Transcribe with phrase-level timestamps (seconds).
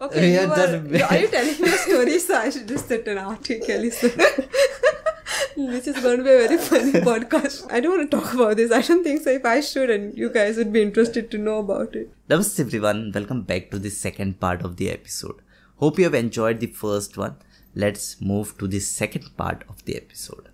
[0.00, 2.18] Okay, Yeah, you are, are you telling me a story?
[2.18, 3.82] So I should just sit and article.
[5.56, 7.70] Which is going to be a very funny podcast.
[7.70, 8.72] I don't want to talk about this.
[8.72, 9.30] I don't think so.
[9.30, 12.10] If I should, and you guys would be interested to know about it.
[12.30, 15.42] Namaste everyone, welcome back to the second part of the episode.
[15.76, 17.36] Hope you have enjoyed the first one.
[17.74, 20.48] Let's move to the second part of the episode.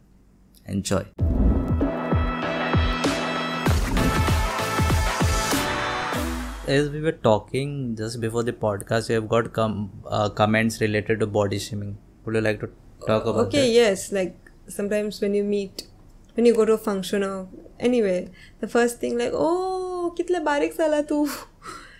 [0.67, 1.07] Enjoy.
[6.67, 11.21] As we were talking just before the podcast, we have got com- uh, comments related
[11.21, 11.97] to body shaming.
[12.25, 12.71] Would you like to
[13.07, 14.11] talk about okay, yes.
[14.11, 14.37] Like
[14.67, 15.85] sometimes when you meet,
[16.35, 20.73] when you go to a function or anyway, the first thing like, oh, kitla barik
[20.73, 21.29] sala tu.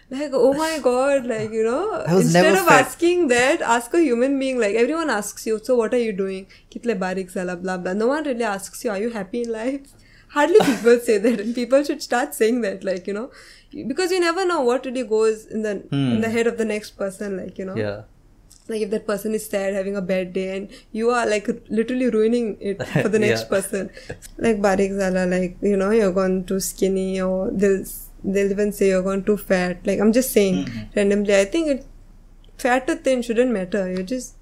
[0.09, 2.83] Like, oh my god, like, you know, instead of fat.
[2.83, 6.47] asking that, ask a human being, like, everyone asks you, so what are you doing?
[6.71, 7.93] Kitle barik sala, blah, blah.
[7.93, 9.81] No one really asks you, are you happy in life?
[10.29, 13.33] Hardly people say that, and people should start saying that, like, you know,
[13.85, 16.93] because you never know what really goes in the in the head of the next
[17.03, 17.77] person, like, you know?
[17.87, 18.03] Yeah.
[18.73, 21.49] like if that person is sad having a bad day and you are like
[21.81, 23.51] literally ruining it for the next Yeah.
[23.53, 23.91] person
[24.47, 27.85] like barik zala like you know you're gone too skinny or they'll
[28.37, 30.89] they'll even say you're gone too fat like i'm just saying Mm-hmm.
[30.99, 31.87] randomly i think it
[32.65, 34.35] fat or thin shouldn't matter you're just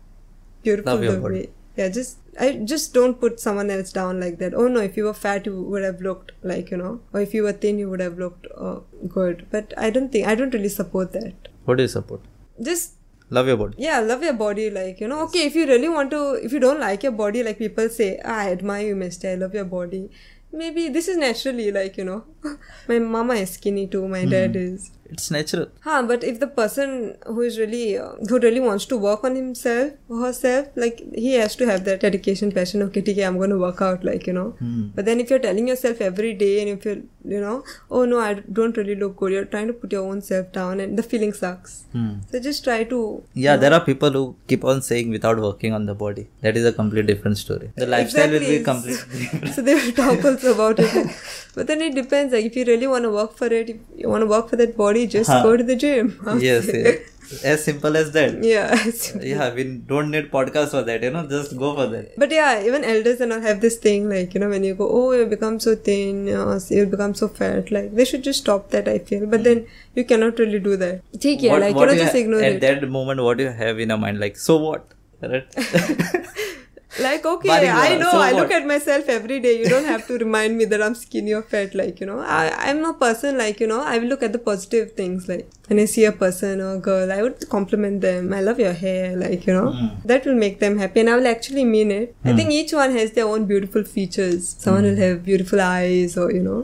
[0.68, 1.44] beautiful Love the way
[1.82, 4.54] yeah just i just don't put someone else down like that.
[4.54, 7.34] Oh no if you were fat you would have looked like you know or if
[7.34, 9.46] you were thin you would have looked uh, good.
[9.50, 11.48] But i don't think i don't really support that.
[11.64, 12.20] What do you support?
[12.62, 12.94] just
[13.30, 13.74] Love your body.
[13.78, 16.60] yeah love your body like you know okay if you really want to if you
[16.60, 19.64] don't like your body like people say ah, i admire you mister i love your
[19.64, 20.10] body.
[20.52, 22.24] Maybe this is naturally like you know
[22.88, 24.30] my mama is skinny too my hmm.
[24.30, 25.66] dad is It's natural.
[25.82, 29.36] Huh, but if the person who is really uh, who really wants to work on
[29.36, 32.82] himself or herself, like he has to have that dedication, passion.
[32.82, 34.50] Okay, okay, I'm going to work out, like you know.
[34.62, 34.88] Hmm.
[34.94, 37.02] But then if you're telling yourself every day, and if you're,
[37.34, 40.22] you know, oh no, I don't really look good, you're trying to put your own
[40.30, 41.76] self down, and the feeling sucks.
[41.92, 42.10] Hmm.
[42.30, 43.22] So just try to.
[43.34, 46.28] Yeah, there are people who keep on saying without working on the body.
[46.40, 47.72] That is a complete different story.
[47.76, 48.96] The lifestyle will be Exactly.
[48.96, 49.54] completely different.
[49.58, 51.16] so they will talk also about it.
[51.54, 52.33] But then it depends.
[52.36, 54.56] Like if you really want to work for it, if you want to work for
[54.62, 55.42] that body, just Huh.
[55.48, 56.14] go to the gym.
[56.50, 57.10] yes, yes.
[57.50, 58.32] As simple as that.
[58.46, 58.72] Yeah.
[59.28, 59.62] Yeah, we
[59.92, 62.10] don't need podcast for that, you know, just go for that.
[62.22, 64.88] But yeah, even elders and all have this thing like you know when you go,
[64.98, 67.72] oh, you become so thin, uh, you become so fat.
[67.76, 68.90] Like they should just stop that.
[68.94, 69.64] I feel, but then
[70.00, 71.00] you cannot really do that.
[71.26, 72.60] Take care, like you know, just ha- ignore at it.
[72.66, 74.86] that moment, what you have in your mind, like, so what?
[75.22, 75.46] Right?
[77.00, 78.10] Like okay, I know.
[78.10, 79.58] so I look at myself every day.
[79.58, 81.74] You don't have to remind me that I'm skinny or fat.
[81.74, 83.80] Like you know, I I'm a person like you know.
[83.82, 85.26] I will look at the positive things.
[85.28, 88.32] Like when I see a person or a girl, I would compliment them.
[88.32, 89.16] I love your hair.
[89.24, 89.88] Like you know, Hmm.
[90.12, 92.14] that will make them happy, and I will actually mean it.
[92.24, 94.54] I think each one has their own beautiful features.
[94.66, 94.90] Someone Hmm.
[94.90, 96.62] will have beautiful eyes, or you know.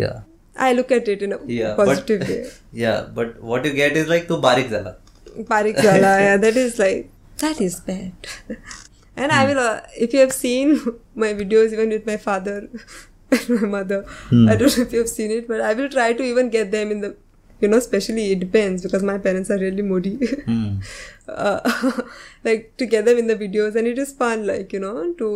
[0.00, 0.18] yeah.
[0.64, 1.74] I look at it in a Yeah.
[1.76, 2.40] positive but, way.
[2.84, 4.96] Yeah, but what you get is like, tu barik zala.
[5.52, 7.08] Barik Zala, yeah, that is like,
[7.44, 8.12] that is bad.
[9.20, 10.76] and I will, uh, if you have seen
[11.14, 12.58] my videos even with my father
[13.38, 14.04] and my mother,
[14.52, 16.70] I don't know if you have seen it, but I will try to even get
[16.76, 17.16] them in the,
[17.60, 20.14] you know, especially it depends because my parents are really moody.
[20.50, 20.70] Hmm.
[21.28, 21.60] uh,
[22.44, 25.28] like to get them in the videos and it is fun, like, you know, to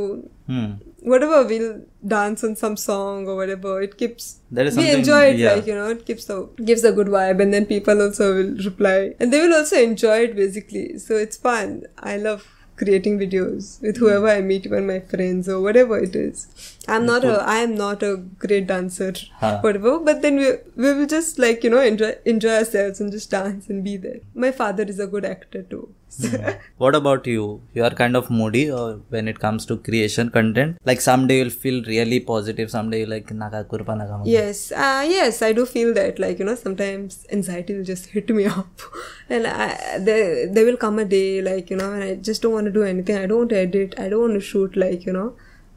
[0.47, 0.73] Hmm.
[1.11, 1.69] whatever we'll
[2.07, 5.55] dance on some song or whatever it keeps That is we enjoy it yeah.
[5.55, 6.37] like you know it keeps the
[6.71, 10.17] gives a good vibe and then people also will reply and they will also enjoy
[10.27, 11.73] it basically so it's fun
[12.11, 12.45] i love
[12.77, 14.05] creating videos with hmm.
[14.05, 16.47] whoever i meet even my friends or whatever it is.
[16.89, 19.61] I'm not a i am not a great dancer Huh.
[19.61, 23.31] whatever but then we, we will just like you know enjoy enjoy ourselves and just
[23.31, 24.21] dance and be there.
[24.35, 25.89] My father is a good actor too
[26.79, 27.63] What about you?
[27.75, 30.79] You are kind of moody or when it comes to creation content?
[30.85, 34.21] Like someday you'll feel really positive, someday you're like, naga kurpa naga.
[34.25, 36.19] Yes, uh, yes, I do feel that.
[36.19, 38.81] Like you know, sometimes anxiety will just hit me up,
[39.29, 42.53] and I, there there will come a day like you know, when I just don't
[42.53, 43.17] want to do anything.
[43.17, 43.95] I don't want to edit.
[43.99, 44.77] I don't want to shoot.
[44.77, 45.35] Like you know,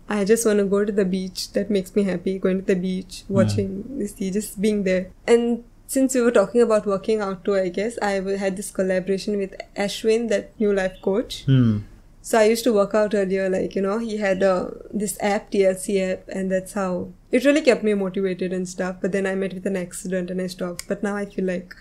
[0.09, 1.51] I just want to go to the beach.
[1.53, 2.37] That makes me happy.
[2.39, 5.11] Going to the beach, watching the sea, just being there.
[5.25, 8.11] And since we were talking about working out too, I guess I
[8.45, 11.43] had this collaboration with Ashwin, that new life coach.
[11.45, 11.77] Hmm.
[12.21, 15.49] So I used to work out earlier, like you know, he had uh, this app,
[15.51, 18.97] TLC app, and that's how it really kept me motivated and stuff.
[19.01, 20.87] But then I met with an accident and I stopped.
[20.89, 21.73] But now I feel like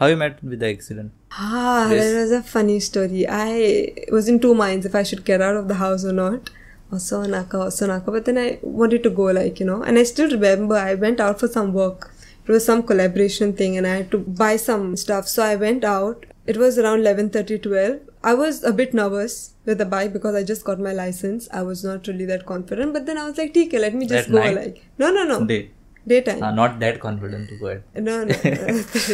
[0.00, 1.12] How you met with the accident?
[1.32, 2.04] ah, Yes.
[2.12, 3.24] that was a funny story.
[3.26, 6.50] I was in two minds if I should get out of the house or not.
[6.92, 8.12] Or Sonaka or Sonaka.
[8.16, 11.18] But then I wanted to go, like you know, and I still remember I went
[11.28, 12.10] out for some work.
[12.48, 15.28] It was some collaboration thing, and I had to buy some stuff.
[15.28, 16.26] So I went out.
[16.54, 18.00] It was around 11:30, 12.
[18.22, 19.34] I was a bit nervous
[19.70, 21.48] with the bike because I just got my license.
[21.52, 24.28] I was not really that confident, but then I was like, "Okay, let me just
[24.28, 24.56] At go." night?
[24.60, 25.58] Like, no, no, no, Day.
[26.10, 26.42] Daytime.
[26.48, 28.04] Uh, not that confident to go ahead.
[28.08, 28.34] No, no.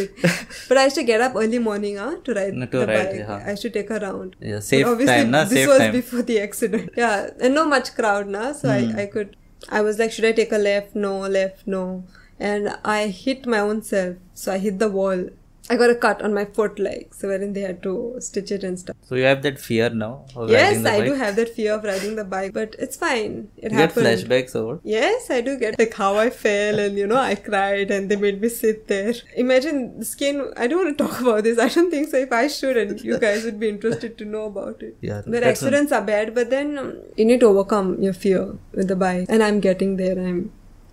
[0.68, 3.06] but I used to get up early morning, huh, to ride No, to the ride,
[3.06, 3.16] bike.
[3.20, 3.42] yeah.
[3.46, 4.36] I used to take a round.
[4.40, 5.44] Yeah, But safe obviously, time, na?
[5.44, 5.92] This Safe was time.
[5.92, 6.90] before the accident.
[7.02, 8.52] Yeah, and no much crowd, na.
[8.52, 8.96] So Hmm.
[8.98, 9.36] I, I could.
[9.70, 10.94] I was like, should I take a left?
[10.94, 12.04] No, left, no.
[12.38, 14.16] And I hit my own self.
[14.34, 15.28] So I hit the wall.
[15.70, 18.64] I got a cut on my foot, like so, wherein they had to stitch it
[18.64, 18.96] and stuff.
[19.02, 22.16] So you have that fear now yes, the I do have that fear of riding
[22.16, 23.48] the bike, but it's fine.
[23.56, 24.06] It You get happened.
[24.06, 24.80] flashbacks over.
[24.82, 28.16] Yes, I do get like how I fell and you know I cried and they
[28.16, 29.14] made me sit there.
[29.36, 30.52] Imagine the skin.
[30.56, 31.60] I don't want to talk about this.
[31.60, 32.16] I don't think so.
[32.16, 34.96] If I should, and you guys would be interested to know about it.
[35.00, 38.56] Yeah, But that's accidents are bad, but then um, you need to overcome your fear
[38.72, 40.18] with the bike, and I'm getting there.
[40.18, 40.50] I'm.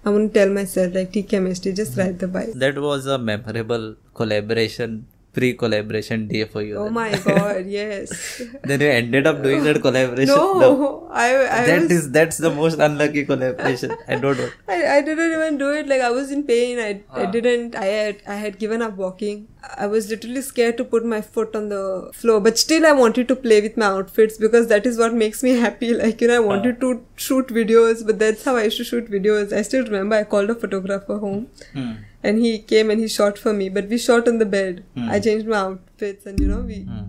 [0.10, 2.52] I want to tell myself like T chemistry, just ride the bike.
[2.66, 3.88] That was a memorable
[4.22, 5.00] collaboration,
[5.34, 6.78] pre-collaboration day for you.
[6.78, 6.94] Oh then.
[6.94, 8.14] my god, yes.
[8.64, 10.36] then you ended up doing that collaboration.
[10.36, 11.28] No, I
[11.58, 11.92] I That was.
[11.98, 13.96] is- that's the most unlucky collaboration.
[14.08, 14.50] I don't know.
[14.78, 16.90] I, I didn't even do it like I was in pain I,
[17.22, 17.32] I Ah.
[17.38, 19.48] didn't I had I had given up walking
[19.78, 23.28] I was literally scared to put my foot on the floor but still I wanted
[23.28, 26.36] to play with my outfits because that is what makes me happy like you know
[26.38, 29.84] I wanted to shoot videos but that's how I used to shoot videos I still
[29.84, 31.92] remember I called a photographer home Hmm.
[32.24, 35.10] and he came and he shot for me but we shot on the bed Hmm.
[35.10, 37.04] I changed my outfits and you know we Hmm.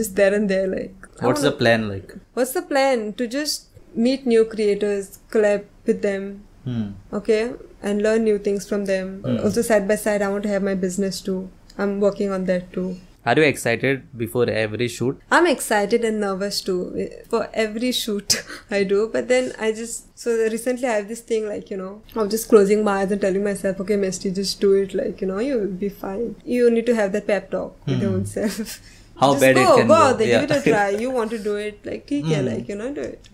[0.00, 2.14] just there and there like What's the plan like?
[2.32, 3.68] what's the plan to just
[4.06, 6.24] meet new creators collab with them
[6.64, 6.86] Hmm.
[7.12, 7.52] okay
[7.82, 9.12] and learn new things from them
[9.44, 11.38] also side by side i want to have my business too
[11.78, 12.96] I'm working on that too.
[13.26, 15.18] Are you excited before every shoot?
[15.30, 19.08] I'm excited and nervous too for every shoot I do.
[19.10, 22.50] But then I just so recently I have this thing like you know I'm just
[22.50, 24.94] closing my eyes and telling myself, okay, Mesty, just do it.
[24.94, 26.36] Like you know, you'll be fine.
[26.44, 28.02] You need to have that pep talk with mm.
[28.02, 28.16] your hmm.
[28.16, 28.80] own self.
[29.18, 29.94] How just bad go, it can go.
[29.94, 30.16] go.
[30.18, 30.40] They yeah.
[30.42, 30.88] give it a try.
[30.90, 31.84] You want to do it?
[31.86, 32.44] Like, okay, mm.
[32.44, 33.28] like you know, do it.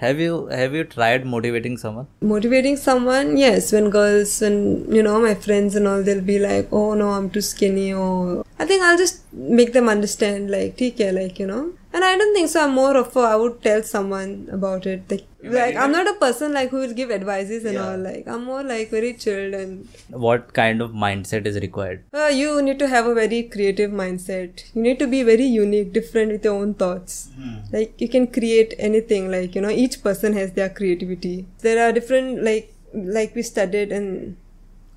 [0.00, 2.06] Have you have you tried motivating someone?
[2.22, 3.72] motivating someone yes.
[3.72, 4.54] When girls when
[4.96, 8.44] you know my friends and all they'll be like oh no i'm too skinny or
[8.58, 11.62] i think i'll just make them understand like take care, like you know.
[11.92, 12.64] And i don't think so.
[12.64, 16.12] I'm more of a i would tell someone about it like like i'm not a
[16.14, 19.88] person like who will give advices and all like i'm more like very chilled and
[20.24, 22.02] What kind of mindset is required?
[22.12, 24.64] uh, you need to have a very creative mindset.
[24.74, 27.30] You need to be very unique different with your own thoughts.
[27.72, 31.46] Like you can create anything like you know each person has their creativity.
[31.60, 34.36] There are different like like we studied in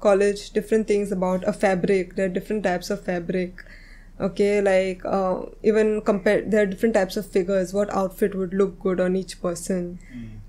[0.08, 2.16] college different things about a fabric.
[2.16, 3.64] There are different types of fabric
[4.20, 8.80] okay like uh, even compare there are different types of figures what outfit would look
[8.80, 10.00] good on each person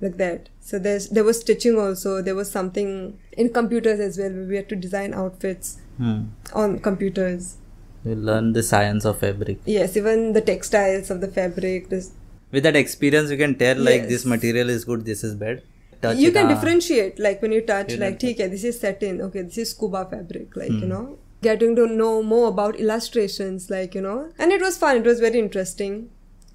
[0.00, 4.30] like that so there's there was stitching also there was something in computers as well
[4.30, 6.22] where we had to design outfits Hmm.
[6.52, 7.56] on computers
[8.04, 9.58] we learn the science of fabric.
[9.64, 12.10] yes even the textiles of the fabric this
[12.54, 14.08] With that experience, you can tell like Yes.
[14.10, 15.62] this material is good, this is bad.
[16.02, 16.50] Touch you it, can ah.
[16.54, 19.70] differentiate like when you touch You like can okay this is satin okay this is
[19.70, 20.82] scuba fabric like Hmm.
[20.84, 21.02] you know
[21.46, 24.18] getting to know more about illustrations like you know.
[24.38, 24.96] And it was fun.
[25.02, 25.96] It was very interesting.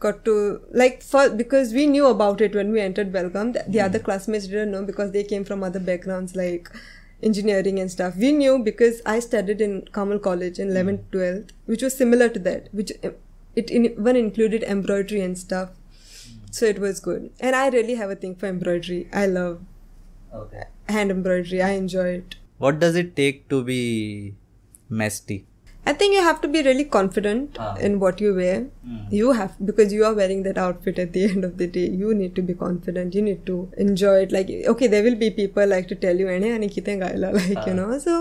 [0.06, 0.36] Got to
[0.82, 3.52] like for because we knew about it when we entered Belgaum.
[3.58, 3.72] The, Hmm.
[3.78, 6.70] the other classmates didn't know because they came from other backgrounds like
[7.30, 8.16] engineering and stuff.
[8.26, 12.40] We knew because I studied in Kamal College in 11th 12th which was similar to
[12.48, 13.12] that which uh,
[13.64, 15.72] it in, even included embroidery and stuff.
[16.60, 17.30] So it was good.
[17.40, 19.02] And I really have a thing for embroidery.
[19.24, 19.60] I love
[20.34, 20.64] Okay.
[20.88, 21.62] hand embroidery.
[21.62, 22.36] I enjoy it.
[22.58, 24.36] What does it take to be
[24.90, 25.46] mesty?
[25.86, 27.76] I think you have to be really confident Ah.
[27.88, 28.58] in what you wear.
[29.20, 31.86] You have because you are wearing that outfit at the end of the day.
[32.02, 33.16] You need to be confident.
[33.16, 33.56] You need to
[33.86, 34.32] enjoy it.
[34.38, 37.66] Like okay, there will be people like to tell you, "Ane ani kite gaila," like
[37.72, 37.88] you know.
[38.08, 38.18] So,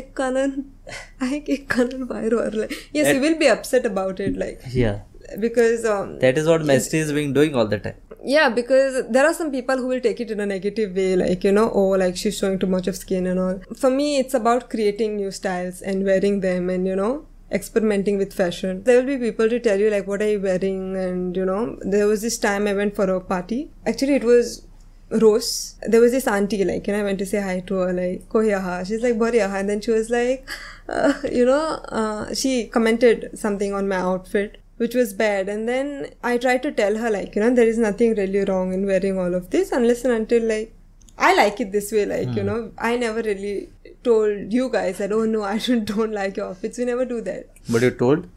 [0.00, 0.56] ek kanan,
[1.20, 4.98] I ek kanan bayro or like yes, you will be upset about it, like Yeah.
[5.40, 7.98] because um, That is what mesty is being doing all the time.
[8.22, 11.44] Yeah because there are some people who will take it in a negative way like
[11.44, 14.34] you know oh like she's showing too much of skin and all for me it's
[14.34, 19.06] about creating new styles and wearing them and you know experimenting with fashion there will
[19.06, 22.20] be people to tell you like what are you wearing and you know there was
[22.20, 24.66] this time i went for a party actually it was
[25.10, 25.76] Rose.
[25.86, 28.86] There was this auntie, like, and I went to say hi to her, like, Kohiyaha.
[28.86, 29.60] She's like, Boriyaha.
[29.60, 30.46] And then she was like,
[30.88, 35.48] uh, you know, uh, she commented something on my outfit, which was bad.
[35.48, 38.72] And then I tried to tell her, like, you know, there is nothing really wrong
[38.72, 40.74] in wearing all of this unless and until, like,
[41.18, 42.46] I like it this way, like, you hmm.
[42.46, 43.70] know, I never really
[44.04, 46.78] told you guys that, oh no, I don't, know, I don't like your outfits.
[46.78, 47.48] We never do that.
[47.68, 48.28] But you told?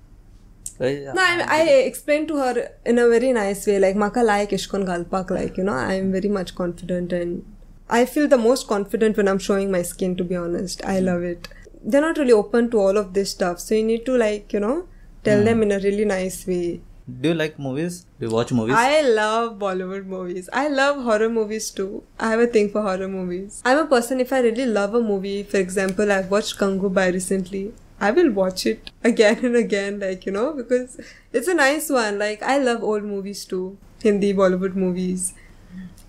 [0.80, 4.88] No, I, I explained to her in a very nice way, like Maka like Ishkon
[4.88, 7.46] Galpak, like, you know, I'm very much confident and
[7.88, 10.84] I feel the most confident when I'm showing my skin, to be honest.
[10.84, 11.06] I hmm.
[11.06, 11.48] love it.
[11.84, 13.60] They're not really open to all of this stuff.
[13.60, 14.88] So you need to like, you know,
[15.24, 15.46] tell hmm.
[15.46, 16.82] them in a really nice way.
[17.20, 18.06] Do you like movies?
[18.20, 18.76] Do you watch movies?
[18.78, 20.50] I love Bollywood movies.
[20.54, 22.04] I love horror movies too.
[22.20, 23.62] I have a thing for horror movies.
[23.66, 27.74] I'm a person, if I really love a movie, for example, I've watched Gangubai recently.
[28.00, 31.00] I will watch it again and again, like, you know, because
[31.34, 32.20] it's a nice one.
[32.20, 33.78] Like, I love old movies too.
[34.02, 35.34] Hindi Bollywood movies.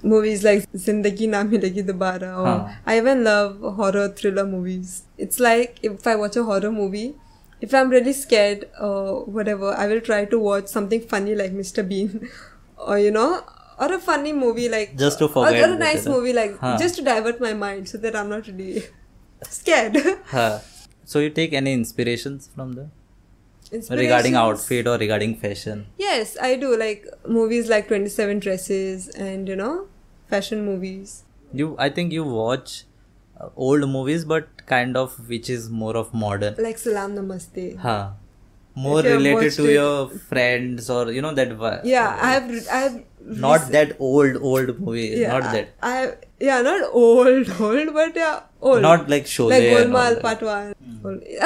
[0.03, 2.39] Movies like Zindagi Na Milegi Dobara.
[2.39, 2.69] Or Huh.
[2.87, 5.03] I even love horror thriller movies.
[5.17, 7.15] It's like if I watch a horror movie,
[7.63, 11.89] if I'm really scared or whatever, I will try to watch something funny like Mr.
[11.89, 12.29] Bean,
[12.77, 13.45] or you know,
[13.79, 16.77] or a funny movie like Just to or, forget or a nice movie like huh.
[16.79, 18.83] just to divert my mind so that I'm not really
[19.43, 19.97] scared.
[20.27, 20.59] Huh.
[21.05, 22.91] So you take any inspirations from the
[23.91, 25.87] regarding outfit or regarding fashion?
[25.99, 29.87] Yes, I do like movies like Twenty Seven Dresses and you know
[30.29, 31.25] fashion movies.
[31.53, 32.85] You, I think you watch
[33.57, 36.55] old movies, but kind of which is more of modern.
[36.59, 37.79] Like Salam Namaste.
[37.79, 38.11] Huh.
[38.75, 41.85] More related to it- your friends or you know that.
[41.85, 43.03] Yeah, I have I have
[43.43, 45.09] Not that old old movie.
[45.23, 45.69] yeah, Not that.
[45.83, 46.15] I, I
[46.47, 48.81] yeah, not old, old, but yeah, old.
[48.83, 49.51] Not like Sholay.
[49.51, 50.17] like Golmaal.
[50.23, 50.73] Part One.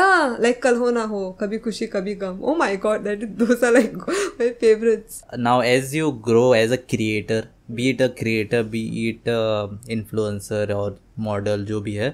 [0.05, 2.41] Ah, like Kal Ho Na Ho, Kabhi Khushi Kabhi Gum.
[2.43, 3.93] Oh my God, that those are like
[4.39, 5.23] my favorites.
[5.37, 7.43] now as you grow as a creator
[7.75, 12.13] be it a creator be it a influencer or model jo bhi hai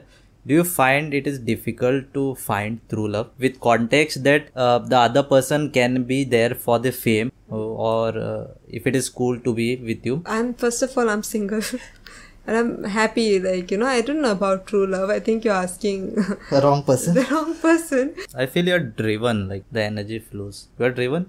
[0.51, 4.99] do you find it is difficult to find true love with context that uh, the
[4.99, 9.53] other person can be there for the fame or uh, if it is cool to
[9.55, 11.61] be with you I'm first of all, I'm single.
[12.45, 15.11] And I'm happy, like, you know, I don't know about true love.
[15.11, 16.15] I think you're asking
[16.51, 18.09] the wrong person the wrong person.
[18.35, 21.27] i feel you're driven like the energy flows you're driven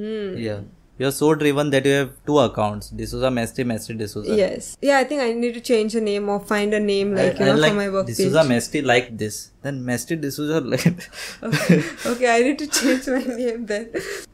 [0.00, 0.36] Hmm.
[0.46, 0.60] yeah
[0.98, 4.34] you're so driven that you have two accounts This was a D'Souza Mesty Mesty D'Souza
[4.36, 4.76] Yes.
[4.82, 7.44] Yeah, I think I need to change the name or find a name, like, I,
[7.44, 8.48] you know, like for my work D'Souza page.
[8.48, 10.86] Mesty like this then Mesty D'Souza like
[12.06, 13.90] okay, I need to change my name then.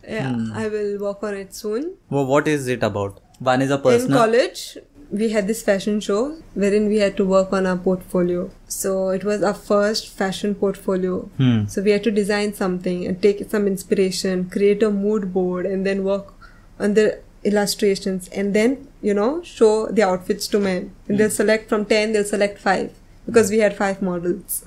[0.06, 0.52] Yeah, Hmm.
[0.54, 1.94] I will work on it soon.
[2.11, 3.21] Well, what is it about?
[3.38, 4.78] One is a In college,
[5.11, 8.50] we had this fashion show wherein we had to work on our portfolio.
[8.68, 11.21] So it was our first fashion portfolio.
[11.37, 11.66] Hmm.
[11.66, 15.87] So we had to design something and take some inspiration, create a mood board, and
[15.87, 16.34] then work
[16.78, 20.95] on the illustrations, and then you know show the outfits to men.
[21.09, 22.93] And they'll select from ten, they'll select five
[23.26, 24.64] because we had five models.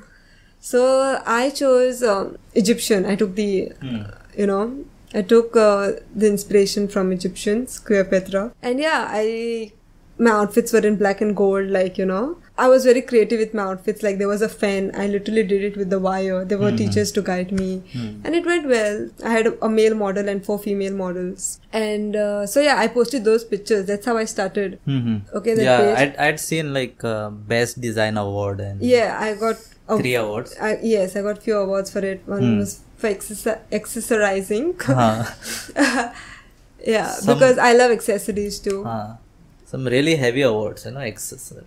[0.59, 3.05] So I chose um, Egyptian.
[3.05, 3.71] I took the,
[4.37, 4.83] you know,
[5.13, 9.71] I took uh, the inspiration from Egyptians, Cleopatra, and yeah, I
[10.17, 12.37] my outfits were in black and gold, like you know.
[12.59, 14.01] I was very creative with my outfits.
[14.01, 14.91] Like there was a fan.
[14.95, 16.43] I literally did it with the wire.
[16.43, 19.09] There were teachers to guide me, and it went well.
[19.23, 23.25] I had a male model and four female models, and uh, so yeah, I posted
[23.25, 23.85] those pictures.
[23.85, 24.79] That's how I started.
[24.87, 25.37] Mm-hmm.
[25.37, 25.97] Okay, that yeah, page.
[25.99, 30.55] I'd, I'd seen like uh, best design award and Yeah, I got a three awards.
[30.59, 32.21] I, yes, I got few awards for it.
[32.25, 32.57] One Hmm.
[32.59, 34.81] was for accessor- accessorizing.
[34.81, 35.23] Huh.
[36.85, 38.83] yeah, Some- because I love accessories too.
[38.83, 39.15] Huh.
[39.65, 41.63] Some really heavy awards, you know, accessory.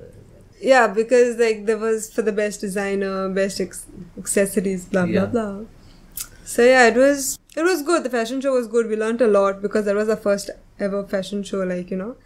[0.61, 3.87] Yeah, because like there was for the best designer, best ex-
[4.19, 5.27] accessories, blah blah Yeah.
[5.27, 5.61] blah.
[6.45, 8.03] So yeah, it was it was good.
[8.05, 8.89] The fashion show was good.
[8.89, 12.17] We learned a lot because that was our first ever fashion show, like you know,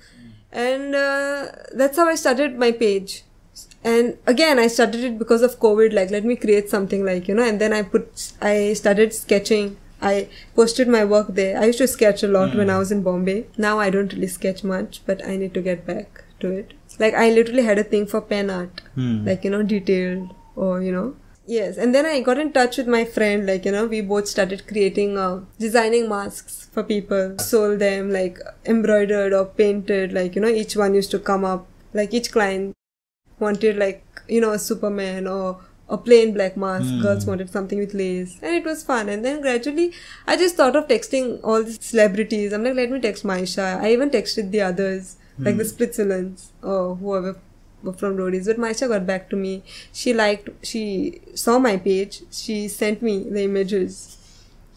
[0.52, 3.22] and uh, that's how I started my page.
[3.84, 5.92] And again, I started it because of COVID.
[5.92, 7.44] Like, let me create something, like you know.
[7.46, 9.76] And then I put, I started sketching.
[10.02, 11.58] I posted my work there.
[11.60, 13.46] I used to sketch a lot when I was in Bombay.
[13.56, 16.72] Now I don't really sketch much, but I need to get back to it.
[16.98, 18.80] Like, I literally had a thing for pen art.
[18.94, 19.24] Hmm.
[19.26, 21.16] like you know detailed or you know.
[21.46, 24.28] Yes and then i got in touch with my friend like you know we both
[24.28, 27.36] started creating uh, designing masks for people.
[27.38, 31.66] Sold them like embroidered or painted like you know each one used to come up.
[31.92, 32.74] Like each client
[33.38, 36.86] wanted like you know a superman or a plain black mask.
[36.86, 37.02] Hmm.
[37.02, 38.38] girls wanted something with lace.
[38.40, 39.08] And it was fun.
[39.10, 39.92] And then gradually
[40.26, 42.52] i just thought of texting all these celebrities.
[42.54, 43.68] I'm like let me text maisha.
[43.80, 45.98] I even texted the others like the split
[46.62, 47.38] or whoever
[47.98, 49.62] from roadies but maisha got back to me.
[49.92, 52.22] She liked she saw my page.
[52.32, 54.16] She sent me the images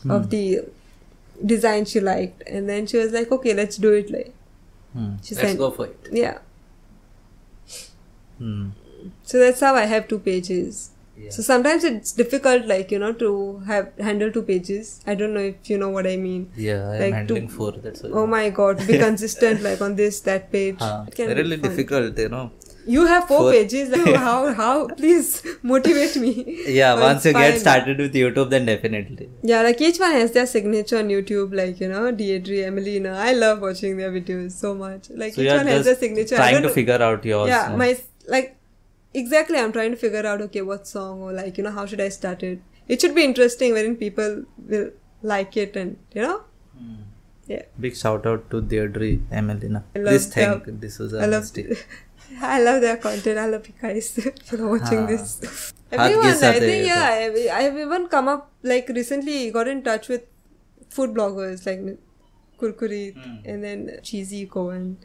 [0.10, 0.62] of the
[1.46, 2.44] design she liked.
[2.48, 4.10] And then she was like okay let's do it.
[4.12, 4.34] Like
[4.94, 5.16] Hmm.
[5.22, 6.08] She Let's sent- go for it.
[6.12, 6.38] yeah.
[8.38, 8.70] Hmm.
[9.24, 11.30] so that's how i have two pages Yeah.
[11.36, 13.30] so sometimes it's difficult like you know to
[13.70, 17.00] have handle two pages i don't know if you know what i mean Yeah, I'm
[17.00, 17.72] Like to- handling four.
[17.86, 18.10] That's why.
[18.22, 21.06] oh my god be consistent like on this that page Huh.
[21.08, 22.46] It can Really difficult, you know.
[22.96, 25.30] you have four, Four- pages like, how how please
[25.72, 26.32] motivate me
[26.76, 29.30] Yeah, once you get started with YouTube, then definitely.
[29.52, 33.16] Yeah, like each one has their signature on YouTube, like you know, Deirdre, Emelina.
[33.30, 35.10] I love watching their videos so much.
[35.24, 36.36] Like So each one has their signature.
[36.44, 37.50] Trying to know- figure out yours.
[37.56, 37.90] Yeah, my
[38.38, 38.54] like
[39.22, 42.02] exactly i'm trying to figure out okay what song or like you know how should
[42.02, 42.60] i start it?
[42.88, 44.44] It should be interesting wherein people
[44.74, 46.36] will like it and you know?
[46.82, 47.00] Mm.
[47.48, 47.64] yeah.
[47.86, 49.10] Big shout out to deirdre
[49.40, 49.82] emelina
[50.12, 51.50] this thing this was a I love,
[52.42, 53.38] I love their content.
[53.40, 54.08] I love you guys
[54.46, 55.08] for watching ah.
[55.12, 55.74] this.
[55.92, 60.10] Everyone i think yeah I, I have even come up like recently got in touch
[60.14, 60.24] with
[60.96, 61.80] food bloggers like
[62.62, 63.36] Kurkuri Hmm.
[63.46, 64.98] and then Cheesy Cohen.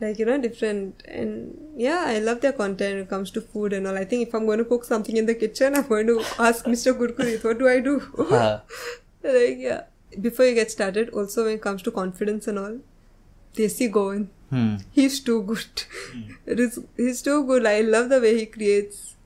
[0.00, 1.02] Like, you know, different.
[1.06, 3.96] And yeah, I love their content when it comes to food and all.
[3.96, 6.64] I think if I'm going to cook something in the kitchen, I'm going to ask
[6.66, 6.92] Mr.
[6.98, 7.94] Kurkuri, what do I do?
[9.22, 9.82] like, yeah.
[10.20, 12.78] Before you get started, also when it comes to confidence and all,
[13.56, 14.28] Desi Goan.
[14.50, 14.76] Hmm.
[14.92, 15.82] He's too good.
[16.46, 17.66] It is, he's too good.
[17.66, 19.16] I love the way he creates.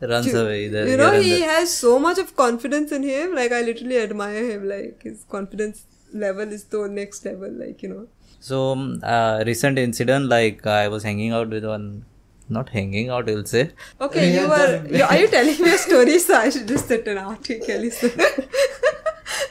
[0.00, 0.64] Runs You- away.
[0.66, 3.34] You know, he has so much of confidence in him.
[3.34, 4.68] Like, I literally admire him.
[4.68, 7.50] Like, his confidence level is the next level.
[7.52, 8.06] Like, you know.
[8.40, 12.04] So, um, uh, recent incident like I was hanging out with one,
[12.48, 13.70] not hanging out, you'll say.
[14.00, 15.04] Okay, you Yeah, were.
[15.10, 16.18] Are you telling me a story?
[16.18, 17.50] So I should just sit and out.
[17.50, 18.10] Okay, listen.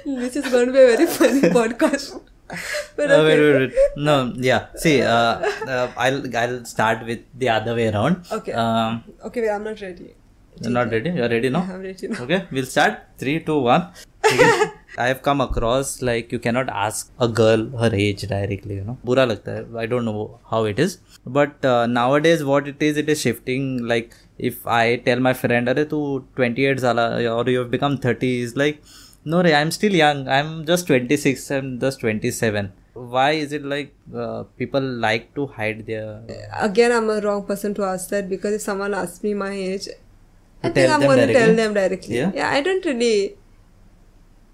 [0.06, 2.20] This is going to be a very funny podcast.
[2.98, 3.74] But Uh, wait, wait, wait.
[3.98, 4.16] No,
[4.50, 4.68] yeah.
[4.76, 5.16] See, uh,
[5.76, 8.28] uh, I'll I'll start with the other way around.
[8.40, 8.54] Okay.
[8.54, 10.10] Um, Okay, wait, I'm not ready.
[10.62, 11.10] you're not ready.
[11.20, 11.62] You're ready now.
[11.74, 12.22] I'm ready now.
[12.26, 13.00] Okay, we'll start.
[13.18, 13.88] Three, two, one.
[14.34, 14.52] Okay.
[15.05, 18.77] I have come across like you cannot ask a girl her age directly.
[18.79, 19.65] You know, बुरा लगता है.
[19.83, 20.97] I don't know how it is,
[21.39, 23.69] but uh, nowadays what it is, it is shifting.
[23.93, 24.17] Like
[24.51, 26.01] if I tell my friend, अरे तू
[26.41, 27.07] 28 साला
[27.37, 28.83] or you have become 30, is like,
[29.25, 30.27] no, रे, I'm still young.
[30.41, 31.49] I'm just 26.
[31.61, 32.73] I'm just 27.
[33.17, 33.91] Why is it like
[34.27, 36.07] uh, people like to hide their?
[36.69, 39.89] Again, I'm a wrong person to ask that because if someone asks me my age,
[40.65, 41.63] I You think tell I'm them going to tell directly?
[41.63, 42.17] them directly.
[42.19, 42.49] Yeah?
[42.57, 43.37] I don't really.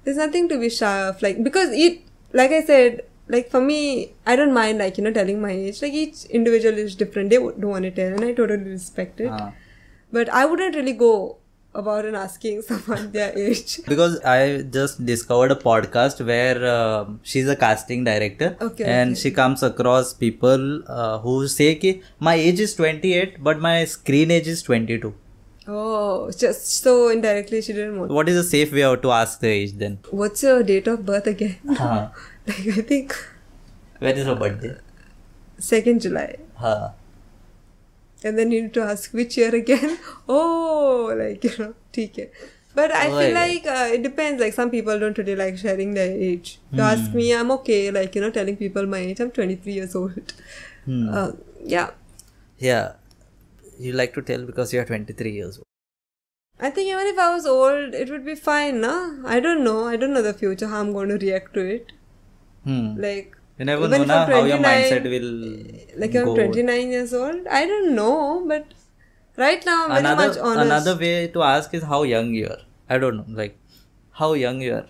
[0.09, 2.01] there's nothing to be shy of, like because it,
[2.33, 3.79] like I said, like for me,
[4.25, 5.81] I don't mind like you know telling my age.
[5.83, 7.29] Like each individual is different.
[7.35, 9.29] They don't want to tell, and I totally respect it.
[9.41, 9.51] Uh,
[10.17, 11.37] But I wouldn't really go
[11.81, 13.73] about and asking someone their age.
[13.87, 19.19] because I just discovered a podcast where uh, she's a casting director Okay, and okay.
[19.25, 21.93] she comes across people uh, who say कि
[22.29, 25.13] my age is 28 but my screen age is 22
[25.71, 28.11] Oh, just so indirectly she didn't want.
[28.11, 31.05] what is a safe way out to ask the age then What's your date of
[31.05, 31.57] birth again?
[31.81, 32.09] huh.
[32.47, 33.15] like I think
[33.99, 34.75] when is her birthday
[35.59, 36.37] second July.
[36.55, 36.89] huh.
[38.23, 39.97] and then you need to ask which year again
[40.29, 42.29] oh like you know TK.
[42.79, 43.39] but i Oh, feel yeah.
[43.43, 46.89] like uh, it depends like some people don't really like sharing their age you Hmm.
[46.91, 50.33] ask me i'm okay like you know telling people my age i'm 23 years old
[50.85, 51.09] Hmm.
[51.21, 51.31] uh,
[51.75, 51.89] yeah
[52.57, 52.93] yeah
[53.87, 55.65] you like to tell because you are 23 years old.
[56.67, 59.85] I think even if i was old it would be fine no i don't know.
[59.87, 61.93] I don't know the future how i'm going to react to it.
[62.65, 62.87] Hmm.
[63.03, 65.29] like you never know na, how your 29 mindset will
[66.01, 68.73] like i'm 29 years old i don't know but
[69.43, 70.65] right now i'm very another much honest.
[70.65, 72.61] another way to ask is how young you are.
[72.89, 73.57] I don't know like
[74.11, 74.87] how young you are.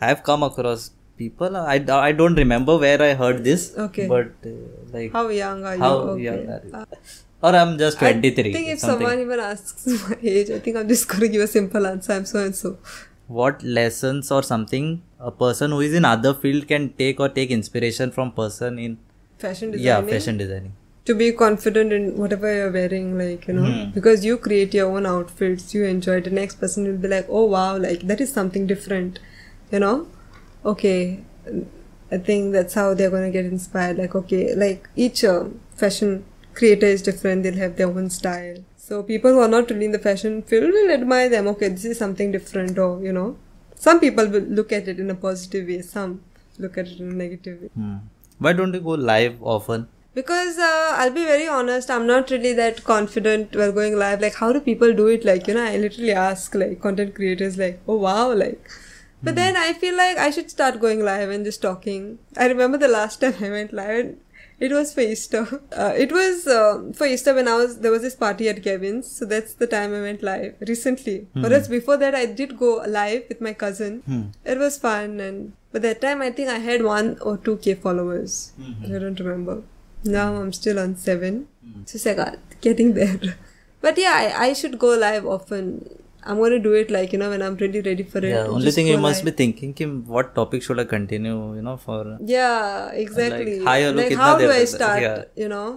[0.00, 0.90] I've come across
[1.20, 4.06] people i, I don't remember where i heard this Okay.
[4.12, 4.54] but uh,
[4.92, 5.82] like how young are you?
[5.86, 6.22] how okay.
[6.28, 6.74] young are you?
[6.74, 6.84] Uh,
[7.42, 10.88] or i'm just 23 I think if someone even asks my age, I think I'm
[10.88, 12.12] just going to give a simple answer.
[12.12, 12.70] I'm so and so.
[13.38, 14.86] what lessons or something
[15.30, 18.98] a person who is in other field can take or take inspiration from person in
[19.44, 19.86] Fashion designing.
[19.88, 20.72] yeah fashion designing
[21.08, 23.84] To be confident in whatever you're wearing, like, you know, Hmm.
[23.94, 26.26] because you create your own outfits, you enjoy it.
[26.28, 29.18] The next person will be like, oh wow, like that is something different,
[29.76, 29.94] you know?
[30.72, 30.98] Okay.
[32.16, 33.96] I think that's how they're going to get inspired.
[34.02, 36.12] Like, okay, like each um, fashion
[36.60, 38.58] creator is different, they'll have their own style.
[38.88, 41.46] So people who are not really in the fashion field will admire them.
[41.54, 43.28] Okay, this is something different, or you know,
[43.86, 46.20] some people will look at it in a positive way, some
[46.58, 47.70] look at it in a negative way.
[47.74, 47.96] hmm.
[48.46, 52.52] why don't you go live often Because uh, I'll be very honest, I'm not really
[52.54, 54.24] that confident while going live.
[54.24, 55.26] Like, how do people do it?
[55.28, 58.72] Like, you know, I literally ask like content creators, like, oh wow, like.
[59.22, 62.18] But then I feel like I should start going live and just talking.
[62.36, 64.20] I remember the last time I went live, and
[64.60, 65.46] it was for Easter.
[65.76, 69.10] Uh, it was uh, for Easter when I was there was this party at Kevin's,
[69.10, 71.26] so that's the time I went live recently.
[71.34, 74.00] But else before that, I did go live with my cousin.
[74.06, 74.22] Hmm.
[74.44, 77.74] It was fun, and but that time I think I had one or two k
[77.74, 78.52] followers.
[78.84, 79.62] I don't remember.
[80.04, 81.46] Now I'm still on seven.
[81.86, 83.20] So it's like uh, getting there.
[83.82, 85.99] But yeah, I, I should go live often.
[86.24, 88.24] I'm going to do it like, you know, when I'm really ready for it.
[88.30, 91.76] yeah only thing you must be thinking कि what topic should i continue you know
[91.84, 92.00] for
[92.32, 93.54] Yeah, exactly.
[93.60, 95.22] Like, hi, like how do I start, yeah.
[95.44, 95.68] you know?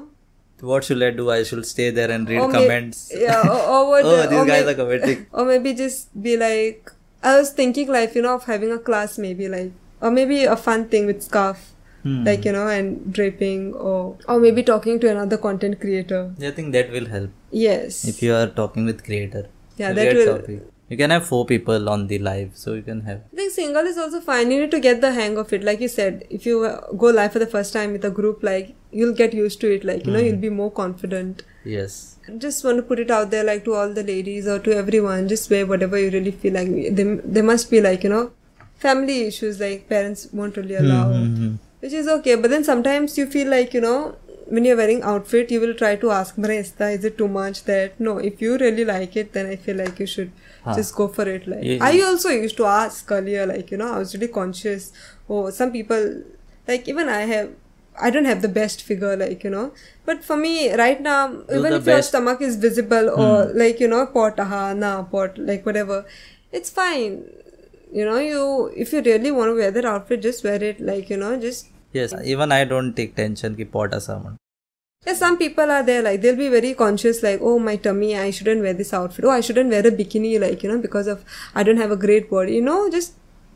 [0.71, 3.57] what should i do i should stay there and read Or may- comments Yeah, or,
[3.75, 4.05] or what?
[4.11, 6.91] oh these guys may- are commenting Or maybe just be like,
[7.31, 10.55] I was thinking like, you know, of having a class maybe like, or maybe a
[10.67, 11.69] fun thing with scarf.
[12.03, 12.23] Hmm.
[12.27, 16.21] Like, you know, and draping or, or maybe talking to another content creator.
[16.47, 17.29] i think that will help
[17.65, 17.99] Yes.
[18.13, 19.43] if you are talking with creator
[19.77, 20.61] Yeah, that will- topic.
[20.89, 23.21] You can have four people on the live, so you can have.
[23.33, 24.51] I think single is also fine.
[24.51, 25.63] You need to get the hang of it.
[25.63, 28.43] Like you said, if you uh, go live for the first time with a group,
[28.43, 29.83] like you'll get used to it.
[29.91, 30.25] Like you know, Hmm.
[30.27, 31.41] you'll be more confident.
[31.65, 32.17] Yes.
[32.37, 35.27] Just want to put it out there, like to all the ladies or to everyone.
[35.29, 36.69] Just wear whatever you really feel like.
[37.01, 38.23] There, there must be like you know,
[38.87, 41.57] family issues like parents won't really allow, Mhm.
[41.79, 42.35] which is okay.
[42.35, 43.97] But then sometimes you feel like you know.
[44.47, 47.99] When you're wearing outfit, you will try to ask, Marista, is it too much that?
[47.99, 50.31] No, if you really like it, then I feel like you should
[50.65, 50.75] Huh.
[50.75, 51.47] just go for it.
[51.47, 51.79] Like Yeah.
[51.81, 54.91] I also used to ask earlier, like you know, I was really conscious.
[55.29, 56.05] Oh, some people,
[56.67, 57.49] like even I have,
[58.01, 59.65] I don't have the best figure, like you know.
[60.05, 62.11] But for me, right now, even if your best.
[62.11, 62.17] Hmm.
[62.17, 66.05] stomach is visible or like you know, pot, aha, na, pot, like whatever,
[66.51, 67.23] it's fine.
[67.91, 70.79] You know, you if you really want to wear that outfit, just wear it.
[70.93, 74.39] Like you know, just yes even i don't take tension ki pot asamon
[75.05, 78.29] Yes, some people are there like they'll be very conscious like oh my tummy I
[78.31, 81.25] shouldn't wear this outfit oh I shouldn't wear a bikini like you know because of
[81.53, 83.15] I don't have a great body you know just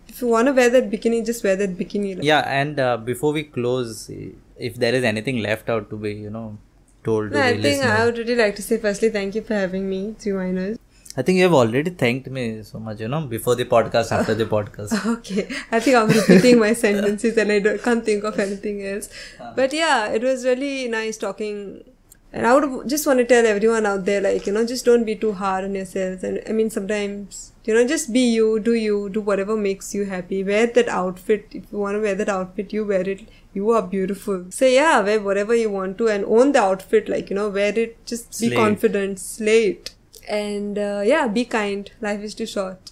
[0.09, 2.25] if you want to wear that bikini just wear that bikini like.
[2.25, 4.09] yeah and uh, before we close
[4.57, 6.57] if there is anything left out to be you know
[7.05, 7.91] told no, to I think listener.
[7.91, 10.77] I would really like to say firstly thank you for having me two minors
[11.17, 14.35] I think you have already thanked me so much, you know, before the podcast, after
[14.35, 14.93] the podcast.
[15.17, 19.09] Okay, I think I'm repeating my sentences and I don't, can't think of anything else.
[19.39, 19.53] Uh-huh.
[19.55, 21.83] But yeah, it was really nice talking.
[22.31, 25.05] And I would just want to tell everyone out there, like, you know, just don't
[25.05, 26.23] be too hard on yourselves.
[26.23, 30.05] And I mean, sometimes, you know, just be you, do you, do whatever makes you
[30.05, 30.43] happy.
[30.43, 31.47] Wear that outfit.
[31.51, 33.27] If you want to wear that outfit, you wear it.
[33.55, 34.45] You are beautiful.
[34.51, 37.09] So yeah, wear whatever you want to and own the outfit.
[37.09, 38.05] Like, you know, wear it.
[38.05, 38.55] Just be Slay it.
[38.55, 39.19] confident.
[39.19, 39.95] Slay it.
[40.27, 41.89] And uh, yeah, be kind.
[42.01, 42.91] Life is too short.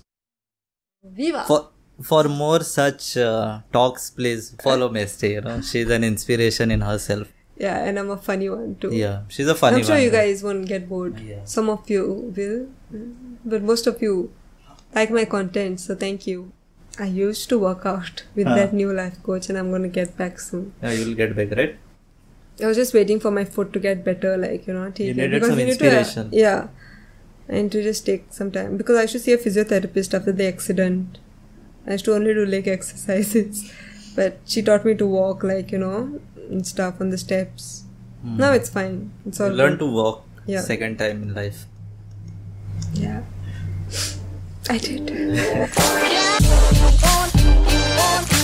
[1.04, 1.44] Viva!
[1.48, 1.70] for
[2.02, 5.30] for more such uh, talks, please follow Mesty.
[5.34, 7.32] You know, she's an inspiration in herself.
[7.58, 8.94] Yeah, and I'm a funny one too.
[8.94, 10.04] Yeah, she's a funny I'm sure one.
[10.04, 11.20] you guys won't get bored.
[11.20, 11.44] Yeah.
[11.46, 12.68] Some of you will,
[13.46, 14.32] but most of you
[14.94, 16.52] like my content, so thank you.
[17.00, 18.56] I used to work out with Huh.
[18.56, 20.74] that new life coach, and I'm gonna get back soon.
[20.84, 21.78] Yeah, you'll get back, right?
[22.64, 25.14] I was just waiting for my foot to get better, like you know, take You
[25.14, 26.30] needed some need to, inspiration.
[26.32, 26.68] yeah,
[27.48, 31.18] and to just take some time because I should see a physiotherapist after the accident.
[31.88, 33.72] I used to only do leg exercises,
[34.16, 37.84] but she taught me to walk, like you know, and stuff on the steps.
[38.24, 38.38] Hmm.
[38.38, 39.12] Now it's fine.
[39.26, 39.80] It's all Learn good.
[39.80, 40.62] to walk Yeah.
[40.62, 41.66] second time in life.
[42.94, 43.22] Yeah.
[44.70, 45.12] I did.